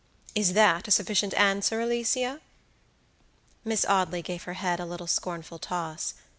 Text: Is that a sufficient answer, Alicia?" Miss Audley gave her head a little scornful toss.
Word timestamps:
Is 0.33 0.53
that 0.53 0.87
a 0.87 0.89
sufficient 0.89 1.31
answer, 1.35 1.79
Alicia?" 1.79 2.41
Miss 3.63 3.85
Audley 3.85 4.23
gave 4.23 4.41
her 4.45 4.53
head 4.55 4.79
a 4.79 4.85
little 4.87 5.05
scornful 5.05 5.59
toss. 5.59 6.15